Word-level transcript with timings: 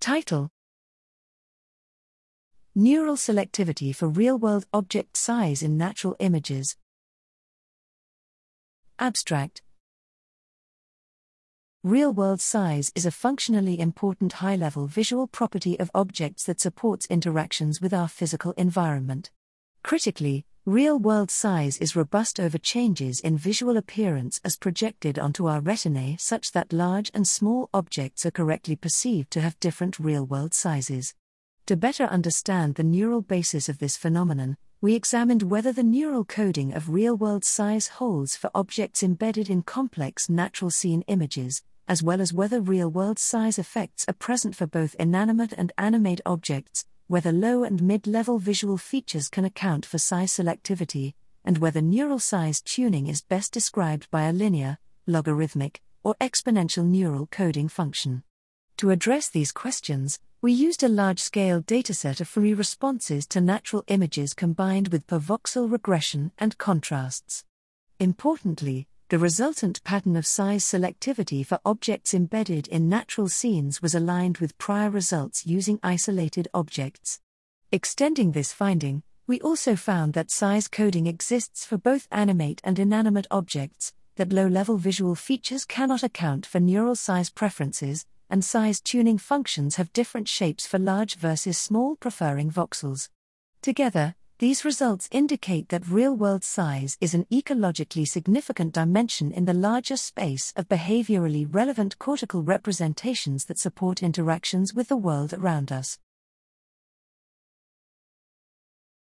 Title 0.00 0.48
Neural 2.76 3.16
selectivity 3.16 3.92
for 3.94 4.06
real 4.08 4.38
world 4.38 4.64
object 4.72 5.16
size 5.16 5.60
in 5.60 5.76
natural 5.76 6.14
images. 6.20 6.76
Abstract 9.00 9.62
Real 11.82 12.12
world 12.12 12.40
size 12.40 12.92
is 12.94 13.06
a 13.06 13.10
functionally 13.10 13.80
important 13.80 14.34
high 14.34 14.54
level 14.54 14.86
visual 14.86 15.26
property 15.26 15.78
of 15.80 15.90
objects 15.96 16.44
that 16.44 16.60
supports 16.60 17.06
interactions 17.06 17.80
with 17.80 17.92
our 17.92 18.08
physical 18.08 18.52
environment. 18.52 19.30
Critically, 19.82 20.46
real 20.68 20.98
world 20.98 21.30
size 21.30 21.78
is 21.78 21.96
robust 21.96 22.38
over 22.38 22.58
changes 22.58 23.20
in 23.20 23.38
visual 23.38 23.78
appearance 23.78 24.38
as 24.44 24.54
projected 24.54 25.18
onto 25.18 25.46
our 25.46 25.62
retinae, 25.62 26.20
such 26.20 26.52
that 26.52 26.74
large 26.74 27.10
and 27.14 27.26
small 27.26 27.70
objects 27.72 28.26
are 28.26 28.30
correctly 28.30 28.76
perceived 28.76 29.30
to 29.30 29.40
have 29.40 29.58
different 29.60 29.98
real 29.98 30.26
world 30.26 30.52
sizes. 30.52 31.14
To 31.64 31.74
better 31.74 32.04
understand 32.04 32.74
the 32.74 32.84
neural 32.84 33.22
basis 33.22 33.70
of 33.70 33.78
this 33.78 33.96
phenomenon, 33.96 34.58
we 34.82 34.94
examined 34.94 35.44
whether 35.44 35.72
the 35.72 35.82
neural 35.82 36.26
coding 36.26 36.74
of 36.74 36.90
real 36.90 37.16
world 37.16 37.46
size 37.46 37.88
holds 37.88 38.36
for 38.36 38.50
objects 38.54 39.02
embedded 39.02 39.48
in 39.48 39.62
complex 39.62 40.28
natural 40.28 40.70
scene 40.70 41.00
images, 41.06 41.62
as 41.88 42.02
well 42.02 42.20
as 42.20 42.34
whether 42.34 42.60
real 42.60 42.90
world 42.90 43.18
size 43.18 43.58
effects 43.58 44.04
are 44.06 44.12
present 44.12 44.54
for 44.54 44.66
both 44.66 44.94
inanimate 44.98 45.54
and 45.54 45.72
animate 45.78 46.20
objects, 46.26 46.84
whether 47.08 47.32
low 47.32 47.64
and 47.64 47.82
mid 47.82 48.06
level 48.06 48.38
visual 48.38 48.76
features 48.76 49.30
can 49.30 49.46
account 49.46 49.86
for 49.86 49.96
size 49.96 50.30
selectivity, 50.30 51.14
and 51.42 51.56
whether 51.56 51.80
neural 51.80 52.18
size 52.18 52.60
tuning 52.60 53.06
is 53.06 53.22
best 53.22 53.50
described 53.50 54.10
by 54.10 54.24
a 54.24 54.32
linear, 54.32 54.76
logarithmic, 55.06 55.80
or 56.04 56.14
exponential 56.20 56.84
neural 56.84 57.26
coding 57.26 57.66
function. 57.66 58.22
To 58.76 58.90
address 58.90 59.30
these 59.30 59.52
questions, 59.52 60.18
we 60.42 60.52
used 60.52 60.82
a 60.82 60.88
large 60.88 61.18
scale 61.18 61.62
dataset 61.62 62.20
of 62.20 62.28
fMRI 62.28 62.56
responses 62.56 63.26
to 63.28 63.40
natural 63.40 63.84
images 63.88 64.34
combined 64.34 64.88
with 64.88 65.06
per 65.06 65.18
voxel 65.18 65.72
regression 65.72 66.30
and 66.38 66.58
contrasts. 66.58 67.44
Importantly, 67.98 68.86
the 69.08 69.18
resultant 69.18 69.82
pattern 69.84 70.16
of 70.16 70.26
size 70.26 70.62
selectivity 70.62 71.44
for 71.44 71.58
objects 71.64 72.12
embedded 72.12 72.68
in 72.68 72.90
natural 72.90 73.26
scenes 73.26 73.80
was 73.80 73.94
aligned 73.94 74.36
with 74.36 74.58
prior 74.58 74.90
results 74.90 75.46
using 75.46 75.80
isolated 75.82 76.46
objects. 76.52 77.18
Extending 77.72 78.32
this 78.32 78.52
finding, 78.52 79.02
we 79.26 79.40
also 79.40 79.76
found 79.76 80.12
that 80.12 80.30
size 80.30 80.68
coding 80.68 81.06
exists 81.06 81.64
for 81.64 81.78
both 81.78 82.06
animate 82.10 82.60
and 82.62 82.78
inanimate 82.78 83.26
objects, 83.30 83.94
that 84.16 84.32
low 84.32 84.46
level 84.46 84.76
visual 84.76 85.14
features 85.14 85.64
cannot 85.64 86.02
account 86.02 86.44
for 86.44 86.60
neural 86.60 86.94
size 86.94 87.30
preferences, 87.30 88.04
and 88.28 88.44
size 88.44 88.78
tuning 88.78 89.16
functions 89.16 89.76
have 89.76 89.90
different 89.94 90.28
shapes 90.28 90.66
for 90.66 90.78
large 90.78 91.14
versus 91.14 91.56
small, 91.56 91.96
preferring 91.96 92.50
voxels. 92.50 93.08
Together, 93.62 94.16
these 94.38 94.64
results 94.64 95.08
indicate 95.10 95.68
that 95.68 95.88
real 95.88 96.14
world 96.14 96.44
size 96.44 96.96
is 97.00 97.12
an 97.12 97.26
ecologically 97.32 98.06
significant 98.06 98.72
dimension 98.72 99.32
in 99.32 99.46
the 99.46 99.52
larger 99.52 99.96
space 99.96 100.52
of 100.54 100.68
behaviorally 100.68 101.44
relevant 101.50 101.98
cortical 101.98 102.44
representations 102.44 103.46
that 103.46 103.58
support 103.58 104.00
interactions 104.00 104.72
with 104.72 104.86
the 104.86 104.96
world 104.96 105.34
around 105.34 105.72
us. 105.72 105.98